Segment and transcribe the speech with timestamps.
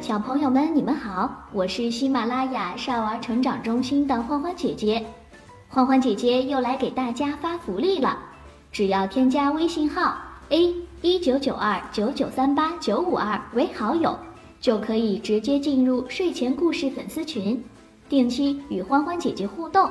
[0.00, 5.04] 小朋友们，你们好，我是喜马拉雅少儿成长中心的欢欢姐姐。
[5.68, 8.18] 欢欢姐姐又来给大家发福利了，
[8.72, 10.16] 只要添加微信号
[10.48, 14.18] a 一九九二九九三八九五二为好友，
[14.58, 17.62] 就可以直接进入睡前故事粉丝群，
[18.08, 19.88] 定期与欢欢姐姐互动，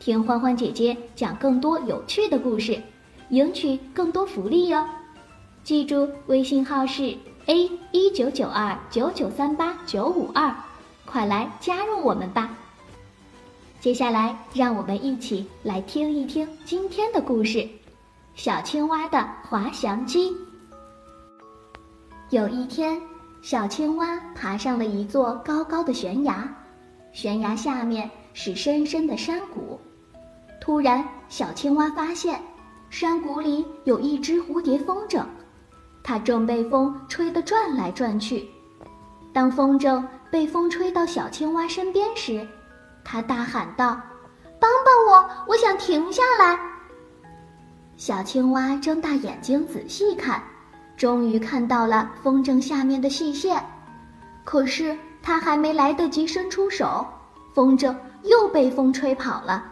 [0.00, 2.80] 听欢欢姐姐讲更多有趣的故事，
[3.28, 4.82] 赢取更多福利哟。
[5.62, 7.14] 记住，微信号是。
[7.46, 10.54] A 一九九二九九三八九五二，
[11.04, 12.48] 快来加入我们吧！
[13.80, 17.68] 接下来，让我们一起来听一听今天的故事：
[18.36, 20.32] 小青蛙的滑翔机。
[22.30, 23.00] 有一天，
[23.42, 26.48] 小青蛙爬上了一座高高的悬崖，
[27.12, 29.80] 悬崖下面是深深的山谷。
[30.60, 32.40] 突然，小青蛙发现，
[32.88, 35.24] 山谷里有一只蝴蝶风筝。
[36.04, 38.48] 它正被风吹得转来转去，
[39.32, 42.46] 当风筝被风吹到小青蛙身边时，
[43.04, 44.00] 它大喊道
[44.58, 45.30] ：“帮帮我！
[45.46, 46.58] 我想停下来。”
[47.96, 50.42] 小青蛙睁大眼睛仔细看，
[50.96, 53.62] 终于看到了风筝下面的细线。
[54.44, 57.06] 可是它还没来得及伸出手，
[57.54, 57.94] 风筝
[58.24, 59.64] 又被风吹跑了。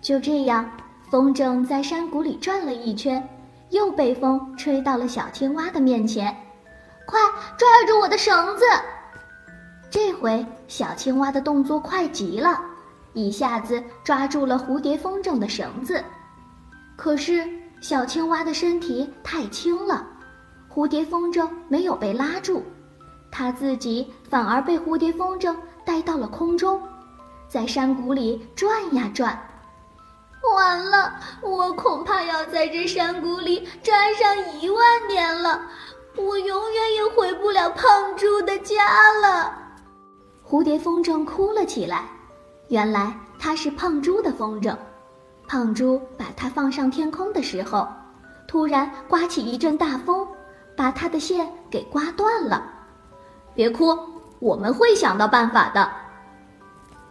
[0.00, 0.70] 就这样，
[1.10, 3.22] 风筝在山谷里转了一圈。
[3.70, 6.26] 又被风吹到了小青蛙的面前，
[7.06, 7.18] 快
[7.56, 8.64] 拽住我的绳子！
[9.90, 12.60] 这回小青蛙的动作快极了，
[13.12, 16.02] 一下子抓住了蝴蝶风筝的绳子。
[16.96, 17.48] 可是
[17.80, 20.06] 小青蛙的身体太轻了，
[20.72, 22.62] 蝴蝶风筝没有被拉住，
[23.32, 26.80] 它自己反而被蝴蝶风筝带到了空中，
[27.48, 29.36] 在山谷里转呀转。
[30.70, 35.60] 完了，我恐怕要在这山谷里站上一万年了，
[36.16, 39.52] 我永远也回不了胖猪的家了。
[40.48, 42.04] 蝴蝶风筝哭了起来，
[42.68, 44.76] 原来它是胖猪的风筝。
[45.48, 47.88] 胖猪把它放上天空的时候，
[48.46, 50.24] 突然刮起一阵大风，
[50.76, 52.62] 把它的线给刮断了。
[53.56, 53.98] 别哭，
[54.38, 55.90] 我们会想到办法的。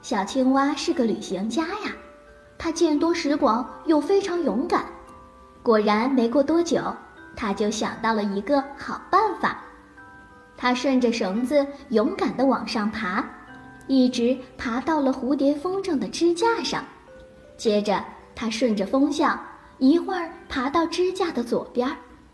[0.00, 1.92] 小青蛙是个旅行家呀。
[2.58, 4.84] 他见多识广又非常勇敢，
[5.62, 6.82] 果然没过多久，
[7.36, 9.62] 他就想到了一个好办法。
[10.56, 13.24] 他顺着绳子勇敢地往上爬，
[13.86, 16.84] 一直爬到了蝴蝶风筝的支架上。
[17.56, 18.04] 接着，
[18.34, 19.38] 他顺着风向，
[19.78, 21.88] 一会儿爬到支架的左边，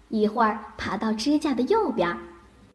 [0.08, 2.16] 一会儿爬到支架的右边。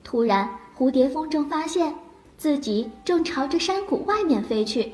[0.04, 1.94] 突然，蝴蝶风筝发现
[2.38, 4.94] 自己正朝着山谷外面飞去。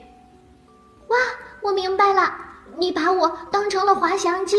[1.10, 1.18] 哇！
[1.66, 2.32] 我明白了，
[2.78, 4.56] 你把我当成了滑翔机。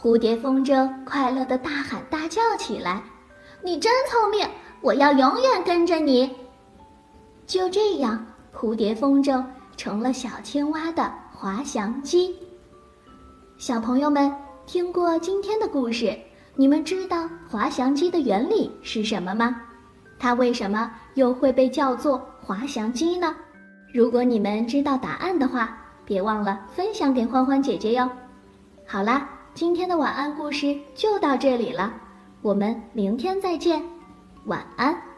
[0.00, 3.02] 蝴蝶风筝快乐的大喊大叫起来
[3.60, 4.48] ：“你真聪明，
[4.82, 6.32] 我要永远跟着你。”
[7.44, 8.24] 就这样，
[8.54, 9.44] 蝴蝶风筝
[9.76, 12.36] 成了小青蛙的滑翔机。
[13.58, 14.32] 小朋友们
[14.66, 16.16] 听过今天的故事，
[16.54, 19.60] 你们知道滑翔机的原理是什么吗？
[20.20, 23.34] 它为什么又会被叫做滑翔机呢？
[23.92, 25.76] 如果你们知道答案的话，
[26.10, 28.10] 别忘了分享给欢欢姐姐哟。
[28.84, 31.94] 好啦，今天的晚安故事就到这里了，
[32.42, 33.80] 我们明天再见，
[34.46, 35.09] 晚安。